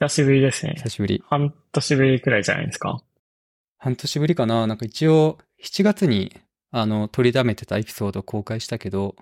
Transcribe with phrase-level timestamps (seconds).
[0.00, 0.74] 久しぶりですね。
[0.76, 1.22] 久しぶり。
[1.28, 3.02] 半年ぶりくらいじゃないですか。
[3.78, 6.34] 半年ぶりかななんか一応、7月に、
[6.70, 9.14] あの、取りだめてたエピソードを公開したけど、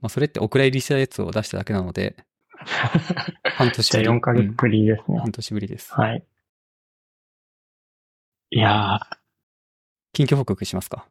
[0.00, 2.16] まあ、それってお蔵入りしたやつを出しただけなので、
[3.56, 4.18] 半年じゃあぶり。
[4.18, 5.04] 4ヶ月ぶりですね。
[5.08, 5.94] うん半年ぶりです。
[5.94, 6.26] はい。
[8.50, 9.00] いやー、
[10.12, 11.06] 近況報告しますか？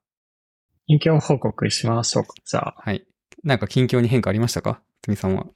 [0.88, 2.34] 近況報告しましょうか。
[2.46, 3.06] じゃあ、はい。
[3.44, 4.82] なんか近況に変化ありましたか？
[5.02, 5.48] つみさんは。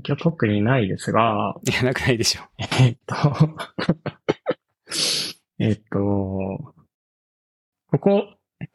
[0.00, 2.42] 近況特にないですが、いや、なくないでしょ。
[2.80, 3.14] えっと、
[5.58, 6.74] えっと、
[7.90, 8.24] ここ、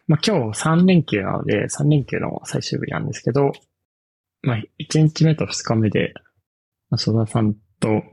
[0.08, 3.52] まあ、今日3連休なので、3連休の最終日なんですけど、
[4.42, 6.14] まあ、1日目と2日目で、
[6.90, 8.04] まあ、曽田さんと、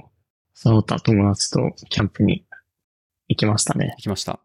[0.54, 2.46] その他友達とキャンプに
[3.28, 3.94] 行きましたね。
[3.98, 4.40] 行きました。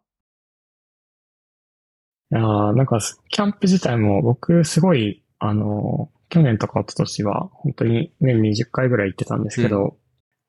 [2.32, 3.00] いやーなんか、
[3.30, 9.98] キャンプ自体も僕すごい、あの、去年とか一昨年は本当に年に20回ぐらい行ってたんですけど、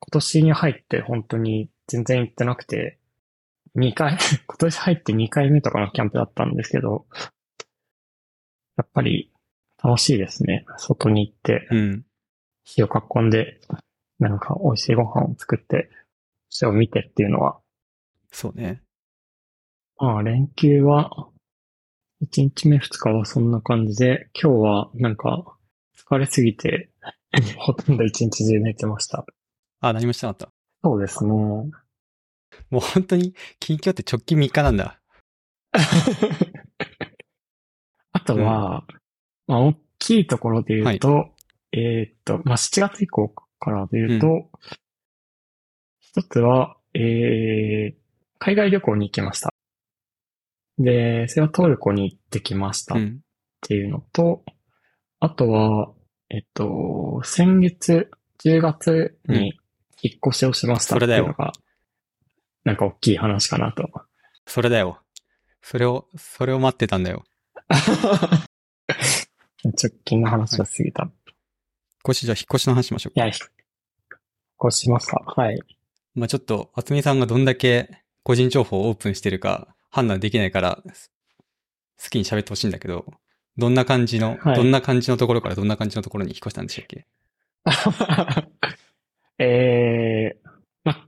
[0.01, 2.99] 今年に入って本当に全然行ってなくて、
[3.75, 7.07] 2回、 今年入って2回目とかのキャンプだったんですけど、
[8.77, 9.33] やっぱり
[9.83, 10.67] 楽しいですね。
[10.77, 12.05] 外に行って、うん。
[12.65, 13.59] 火を囲んで、
[14.19, 15.89] なんか美味しいご飯を作って、
[16.51, 17.59] それを見てっていうのは、
[18.31, 18.83] そうね。
[19.97, 21.32] まあ、連休は、
[22.23, 25.57] 1日目2日はそんな感じで、今日はなんか、
[25.97, 26.89] 疲れすぎて、
[27.59, 29.27] ほとんど1日中寝てました。
[29.81, 30.53] あ、何もしてなかった。
[30.85, 31.33] そうですね。
[31.33, 31.73] も
[32.73, 35.01] う本当に、近況って直近3日なんだ。
[38.13, 38.87] あとは、
[39.49, 41.35] まあ、大きいところで言うと、
[41.73, 44.49] えーっと、まあ、7月以降からで言うと、
[45.99, 48.03] 一つは、えー、
[48.39, 49.52] 海外旅行に行きました。
[50.79, 52.95] で、それはトルコに行ってきました。
[52.95, 53.21] っうん。
[53.61, 54.43] ていうのと、
[55.21, 55.93] あとは、
[56.31, 58.11] えっと、先月、
[58.45, 59.61] 10月に
[60.03, 61.53] 引っ越しをしましたっていうのが、
[62.65, 63.89] なんか大きい話かなと。
[64.47, 65.01] それだよ。
[65.63, 67.25] それを、それを待ってたんだよ。
[69.65, 71.05] 直近の話が過ぎた。
[71.05, 71.09] い
[72.05, 73.21] 少しじゃあ引っ越しの話しましょうか。
[73.21, 73.35] や、引っ
[74.69, 75.23] 越しました。
[75.25, 75.61] はい。
[76.15, 80.83] まあちょっと、あつみさんがどんだけ個人情報をオープンしてるか判断できないから、
[82.03, 83.05] 好きに喋ってほしいんだけど、
[83.59, 84.57] どんな感じの、はい。
[84.57, 87.07] どんな感じのところからどんな感じのところに引っ越したんでしたっけ？
[89.39, 90.49] えー、
[90.85, 91.07] ま、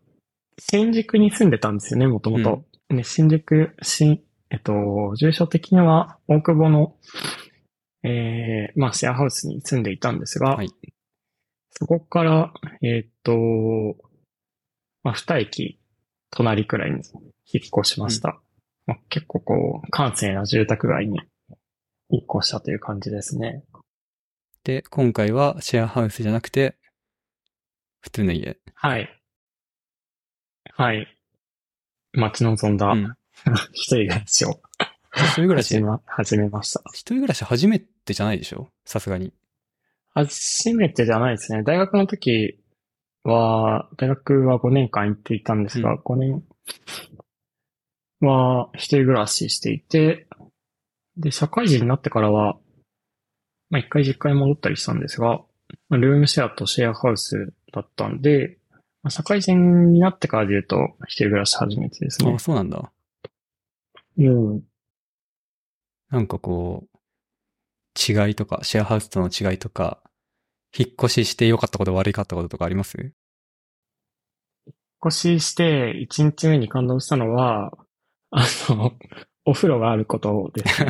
[0.58, 2.64] 新宿に住んでたんですよね、もともと。
[2.94, 6.96] で、新宿、新、えっと、住所的には大久保の、
[8.02, 10.70] えー、まあ、シェアハウスに住んでいたんですが、はい。
[11.70, 12.52] そこから、
[12.82, 13.32] えーっと、
[15.02, 15.80] まあ、二駅
[16.30, 16.96] 隣くらいに
[17.46, 18.40] 引っ越しました。
[18.86, 21.18] まあ、結構こう、閑静な住宅街に
[22.10, 23.64] 引っ越したという感じですね。
[24.64, 26.76] で、今回はシェアハウスじゃなくて、
[28.00, 28.58] 普通の家。
[28.74, 29.08] はい。
[30.74, 31.06] はい。
[32.12, 33.14] 待ち望んだうん。
[33.72, 34.60] 一人暮らしを
[35.16, 36.82] 一人暮らし、始めま始めました。
[36.92, 38.68] 一人暮らし初めてじゃないでしょ？
[38.84, 39.32] さすがに。
[40.14, 41.62] 初めてじゃないですね。
[41.62, 42.60] 大学の時
[43.24, 46.44] は、大学は5年間行っていたんですが、う5年
[48.24, 50.26] は一人暮らししていて、
[51.16, 52.56] で、社会人になってからは、
[53.70, 55.42] まあ一回実家に戻ったりしたんですが、
[55.88, 58.58] まあルームシェアとシェアハウスだったんで、
[59.02, 62.38] まあ、社会人になってからで言うと、一人暮らし初めてですねあ、。
[62.38, 62.90] そうなんだ。
[64.16, 64.62] うん。
[66.10, 66.98] なんかこう、
[67.96, 70.00] 違いとか、シェアハウスとの違いとか、
[70.76, 73.12] 引っ越しして良かったこと悪かったこととかあります？
[75.06, 77.72] 越しして1日目に感動したのは、
[78.34, 78.92] あの、
[79.46, 80.84] お風呂があることです。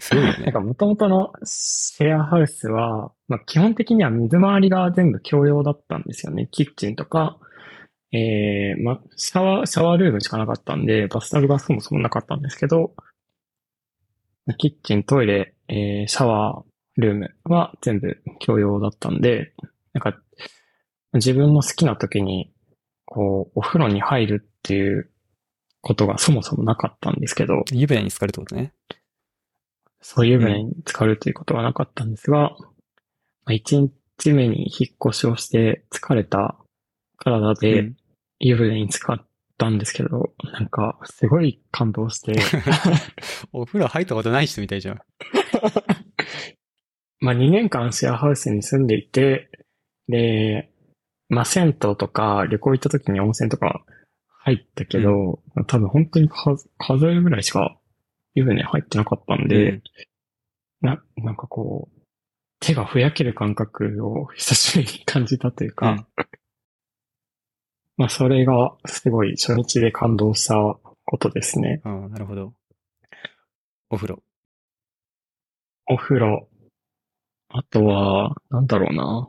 [0.00, 0.52] すごいよなんね。
[0.52, 6.48] か元々のシェアハウスは、まあ、基本的には水回りが全部共用だったんですよね。
[6.50, 7.38] キッチンとか、
[8.12, 12.94] えー、まあ、シャワー、シャワールームしかなかったんで、バスタブがそもそもなかったんですけど、
[14.58, 19.52] キッチン、トイレ、えー、シャワールームは全部共用だったんで、
[19.92, 20.20] なんか、
[21.14, 22.52] 自分の好きな時に、
[23.04, 25.10] こう、お風呂に入るっていう
[25.80, 28.72] ことがそもそもなかったんですけど、湯船に浸かるってことね。
[30.02, 32.56] そういう船に浸かるということはなかったんですが、ま
[33.46, 36.56] あ一日目に引っ越しをして疲れた
[37.18, 37.96] 体うでん
[38.38, 39.26] 湯船に浸かっ
[39.58, 42.34] たんですけど、なんかすごい感動して、
[43.52, 45.00] お風呂入ったことない人みたいじゃん。
[47.20, 49.50] まあ2年間シェアハウスに住んでいて、
[50.08, 50.70] で、
[51.28, 53.84] まあ銭湯とか旅行行った時に温泉とか
[54.42, 57.76] 入ったけど、多分本当にか数えるぐらいしか
[58.34, 59.82] 湯船入ってなかったんで、うん
[60.80, 62.00] な、なんかこう、
[62.58, 66.06] 手がふやける感覚を久しぶりに感じたというか、うん
[67.96, 70.54] まあそれがすごい初日で感動した
[71.04, 71.82] ことですね。
[71.84, 72.54] ああ、なるほど。
[73.90, 74.22] お風呂。
[75.86, 76.48] お風呂。
[77.50, 79.28] あとは、なんだろうな。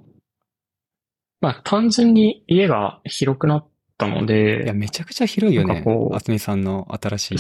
[1.41, 3.67] まあ単純に家が広くなっ
[4.01, 5.83] たのいや、で、めちゃくちゃ広いよね
[6.13, 7.39] あつみさんの新しい家。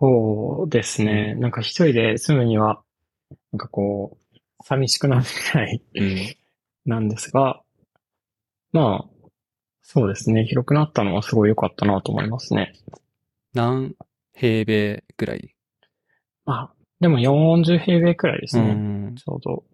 [0.00, 1.34] そうですね。
[1.34, 2.82] なんか一人で住むには、
[3.52, 6.16] なんかこう、寂しくなるくらいうん。
[6.84, 7.62] なんですが、
[8.72, 9.28] まあ、
[9.82, 10.44] そうですね。
[10.44, 12.74] 広くなったのはすごい良かったなと思いますね。
[13.54, 13.94] 何
[14.34, 15.54] 平米ぐらい？
[16.44, 18.74] まあ、でも40平米くらいですうね。
[18.74, 19.14] ん。
[19.16, 19.64] ちょうど。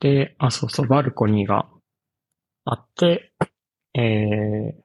[0.00, 1.68] で、あ、そうそう、バルコニーが
[2.64, 3.32] あって、
[4.00, 4.80] えー、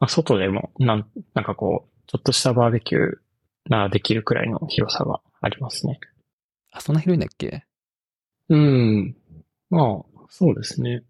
[0.00, 3.12] まあ、外でも、なん、なんかこう、ちょっとしたバーベキュー
[3.68, 6.00] ならできるくらいの広さがありますね。
[6.72, 7.64] あ、そんな広いんだっけ？
[8.48, 9.16] うん。
[9.70, 11.02] まあ、そうですね。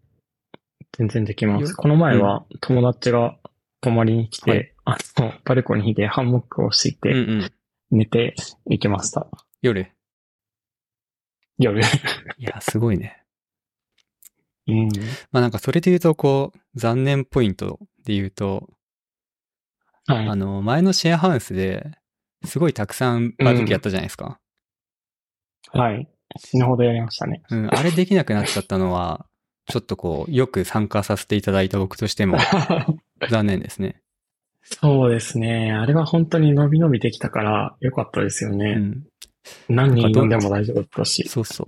[0.92, 1.74] 全然できまよす。
[1.74, 3.36] この前は友達が
[3.80, 7.98] 泊まりに来て、はいあの、バルコニーでハンモックを敷いうんてうん。
[7.98, 8.34] 寝て
[8.66, 9.26] 行きました。
[9.62, 9.90] 夜？
[11.58, 11.80] 夜。
[11.80, 11.84] い
[12.38, 13.23] や、すごいね。
[14.66, 14.88] うん。
[15.30, 18.70] まあなんかそれで言うと、こう、残念ポイントで言うと、
[20.06, 20.28] はい。
[20.28, 21.92] あの、前のシェアハウスで、
[22.44, 24.38] すごいたくさんバーベキューやったじゃないですか。
[25.72, 26.08] はい。
[26.36, 27.42] 死ぬほどやりましたね。
[27.50, 29.26] うん、あれできなくなっちゃったのは、
[29.66, 32.38] ちょっとこう、よく参加させていただいた僕としても
[33.30, 34.02] 残念ですね。
[34.62, 35.72] そうですね。
[35.72, 38.74] あれは本当に伸び伸びできたから良かったですようね。
[38.74, 39.04] ん。
[39.68, 41.28] 何人呼んでも大丈夫だったし。
[41.28, 41.66] そうそう。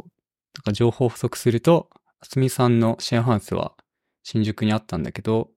[0.57, 1.89] なんか情報補足すると、
[2.21, 3.73] あつみさんのシェアハウスは
[4.23, 5.51] 新宿にあったんだけど、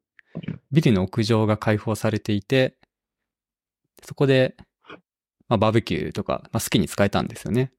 [0.72, 2.76] ビルの屋上が開放されていて、
[4.04, 4.56] そこで、
[5.48, 7.72] まあ、バーベキューとか、まあ、好きに使えたんですよね。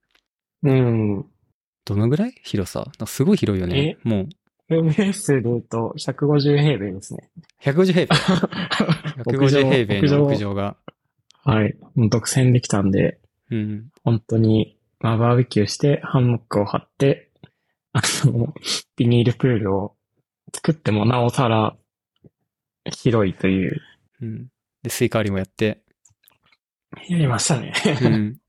[0.63, 1.25] うん。
[1.85, 2.33] どのぐらい？
[2.43, 2.91] 広さ？
[3.05, 3.97] すごい広いよね。
[4.03, 4.27] も
[4.69, 7.29] う、MS で言うと150平米ですね。
[7.61, 8.07] 150平米。
[9.23, 10.49] 150平米の屋屋上。
[10.49, 10.77] 上が。
[11.43, 11.75] はい。
[12.09, 13.19] 独占できたんで、
[13.49, 13.89] うん。
[14.03, 17.30] 本当に、まあ、バーベキューして、ハンモックを張って、
[17.93, 18.53] あの、
[18.95, 19.95] ビニールプールを
[20.53, 21.75] 作ってもなおさら
[22.85, 23.81] 広いという、
[24.21, 24.47] うん。
[24.83, 25.83] で、スイカ割りもやって。
[27.07, 27.73] やりましたね。
[28.01, 28.39] うん。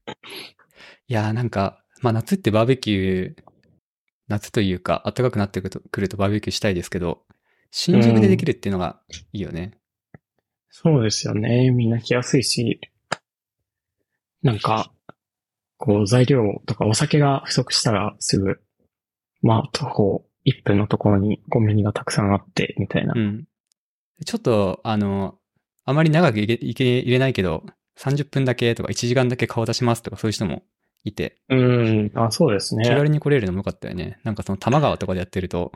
[1.09, 3.43] いやーなんか、まあ夏ってバーベキュー、
[4.29, 7.23] 夏というか暖かくなってくるとくるとバーベキューしたいですけど、
[7.71, 9.01] 新宿でできるっていうのが
[9.33, 9.73] いいよね。
[10.71, 11.71] そうですよね。
[11.71, 12.81] みんな来やすいし、
[14.43, 14.91] なんか、
[15.77, 18.61] こう材料とかお酒が不足したらすぐ、
[19.43, 23.19] まあ徒歩1分のところにコンビニがたくさんあって、みたいなう。
[23.19, 23.45] ん。
[24.25, 25.37] ちょっと、あの、
[25.85, 27.65] あまり長くいけいけ入れないけど、
[27.99, 30.63] 30分だけとか1時間だけ顔出しますとかそういう人も
[31.05, 32.11] いて、うん。
[32.15, 32.85] あ、そうですね。
[32.85, 34.19] 気軽に来れるのもよかったよね。
[34.25, 35.73] なんかその多摩川とかでやってると、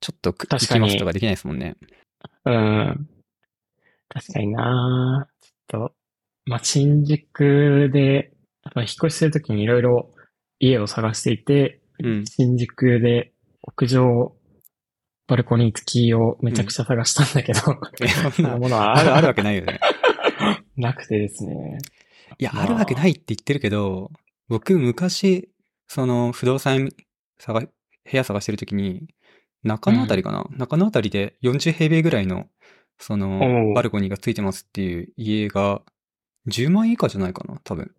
[0.00, 1.76] ちょっとく行きますとかできないですもんね。
[2.44, 3.08] うん。
[4.08, 5.94] 確かになちょっと、
[6.46, 8.32] まあ、新宿で、
[8.64, 10.10] まあ、引っ越しするときにいろいろ
[10.60, 12.24] 家を探していて、うん。
[12.26, 14.34] 新宿で屋上、
[15.26, 17.60] バルコニー付きをめちゃくちゃ探したんだけど、
[18.02, 19.78] えそんなな、ものはある、あるわけないよね。
[20.76, 21.78] なくてですね。
[22.38, 24.10] いや、まああるわけないって言ってるけど、
[24.48, 25.50] 僕昔、
[25.86, 26.88] その不動産
[27.38, 27.70] 探、部
[28.10, 29.08] 屋探してるときに、
[29.62, 32.46] 中野あたりかな、中野あたりで40平米ぐらいの、
[32.98, 35.82] そおの、うバルコニーがついてますっていう家が、
[36.48, 37.94] 10万円以下じゃないかな、多分。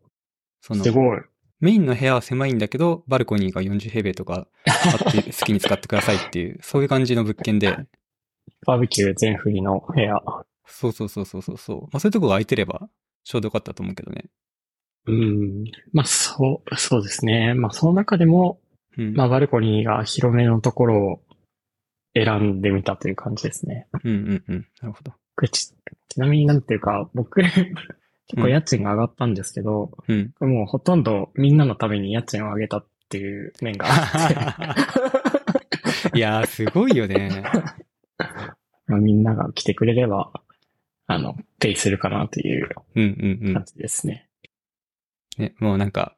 [0.62, 1.20] そのす、ごい。
[1.60, 7.78] メインの部屋は狭いんだけど、バルコニーが40平米とかあって、 好きに使ってくださいっていう、そういう感じの物件で、
[8.66, 10.22] バーベキュー全振りの部屋。
[10.66, 11.82] そうそうそうそうそうそう。
[11.84, 12.89] まあそういうとこが空いてれば、
[13.24, 14.25] ちょうどよかったと思うけどね。
[15.08, 15.63] うん。
[15.94, 17.54] まあ、そう、そうですね。
[17.54, 18.60] まあ、その中でも、
[18.98, 19.13] うん。
[19.16, 21.22] まあ、バルコニーが広めのところを
[22.13, 23.88] 選んでみたという感じですね。
[24.04, 24.68] うんうんうん。
[24.82, 25.13] なるほど。
[25.48, 25.74] ち、
[26.10, 27.42] ちなみになんていうか、僕、
[28.29, 30.33] 結構家賃が上がったんですけど、うん。
[30.39, 37.43] もうほとんどみんなのために家賃を上げたっていう面があって、 いやー、すごいよね。
[38.88, 40.31] まあみんなが来てくれれば、
[41.07, 43.07] あの、ペイするかなといううんう
[43.45, 43.65] んうん感。
[43.65, 44.29] じですね。
[45.39, 46.15] ね、もうなんか、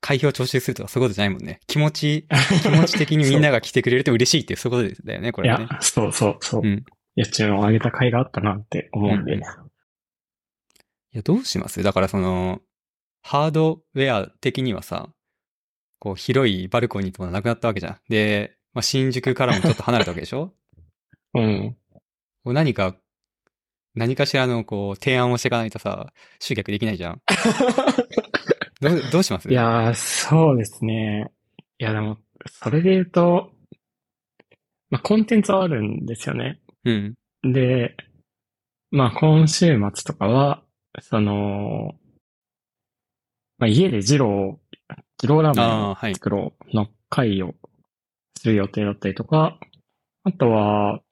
[0.00, 1.60] 開票徴収するとかそういうことじゃないもんね。
[1.66, 2.26] 気持ち、
[2.62, 5.66] 気持ち的にみんなが来てくれると嬉しいっていう、そういうことだよね、こいれはね。
[5.70, 6.62] や、そうそうそう。
[6.62, 6.84] うん。
[7.16, 9.34] 家賃を上げた甲斐があったなって思うんで。
[9.34, 9.42] うん
[11.14, 11.82] いや、どうします？
[11.82, 12.60] だからその、
[13.22, 15.08] ハードウェア的にはさ、
[16.00, 17.96] こう、広いバルコニーとかなくなったわけじゃん。
[18.08, 20.52] で、まあ、新宿からもちょっと離れたわけでしょ？
[21.34, 21.76] うん。
[22.44, 22.96] こう何か、
[23.94, 27.22] 何かしらのこう、提案をしていかないとさ、集客できないじゃん。
[28.80, 29.48] どう、 どうします？
[29.48, 31.30] いやー、そうですね。
[31.78, 32.18] いや、でも、
[32.50, 33.52] それで言うと、
[34.90, 36.60] まあ、コンテンツはあるんですよね。
[36.84, 37.14] うん。
[37.52, 37.96] で、
[38.90, 40.63] まあ、今週末とかは、
[41.02, 41.94] その、
[43.58, 46.14] まあ、家でジロー、ジローラーメンをああ、はい。
[46.14, 47.54] 作ろうの会を
[48.36, 49.58] する予定だったりとか、
[50.24, 51.02] あとは、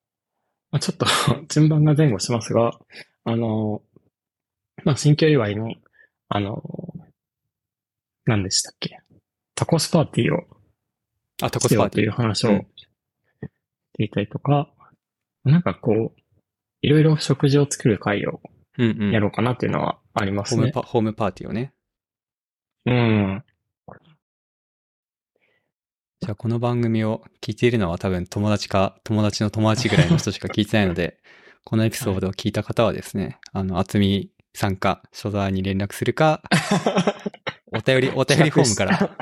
[0.70, 1.06] まあ、ちょっと
[1.48, 2.78] 順番が前後しますが、
[3.24, 3.82] あの、
[4.84, 5.74] まあ、新居祝いの、
[6.28, 6.62] あの、
[8.24, 8.98] 何でしたっけ？
[9.54, 10.46] タコスパーティーを
[11.42, 12.06] あ、タコスパーティー。
[12.06, 12.88] うん話をし
[13.94, 14.72] ていたりとか、
[15.44, 16.20] なんかこう、
[16.82, 18.40] いろいろ食事を作る会を。
[18.76, 20.62] やろうかなっていうのはありますね。
[20.62, 21.72] ホームパ、ホームパーティーをね。
[22.86, 23.44] うん。
[26.20, 31.18] じゃあこの番組を聞いているのは多分友達か友達の友達ぐらいの人しか聞いてないので、
[31.64, 36.42] このエピソードを聞いた方はですね、あの、厚みさんか、所沢に連絡するか、
[37.72, 39.16] お便り、お便りフォームから、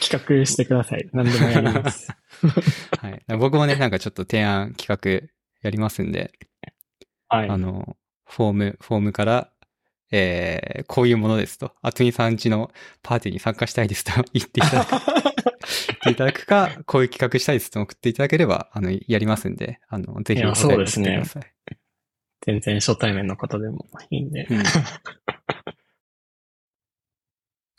[0.00, 1.08] 企画してください。
[1.12, 2.10] 何でもやります。
[3.00, 3.22] はい。
[3.38, 5.28] 僕もね、なんかちょっと提案企画
[5.62, 6.32] やりますんで、
[7.28, 7.48] はい。
[7.48, 7.96] あの、
[8.30, 9.50] フォーム、フォームから、
[10.12, 12.70] えー、こういうものですと、厚みさんちの
[13.02, 15.02] パーティーに参加したいですと 言っていただく、言っ
[16.04, 21.24] ていただくか、こういう企画したいですと送っていただければ、あの、やりますんで、あの、ぜひおそうですね。
[22.42, 24.46] 全然初対面の方でもいいんで。
[24.48, 24.62] うん。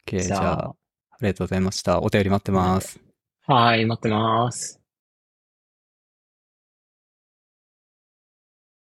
[0.05, 0.75] OK、じゃあ、あ
[1.21, 2.01] りがとうございました。
[2.01, 2.99] お便り待ってます。
[3.47, 4.80] はい、待ってます。